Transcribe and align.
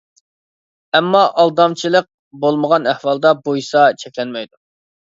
ئەمما 0.99 1.21
ئالدامچىلىق 1.43 2.09
بولمىغان 2.47 2.91
ئەھۋالدا 2.95 3.39
بويىسا 3.47 3.89
چەكلەنمەيدۇ. 4.05 4.55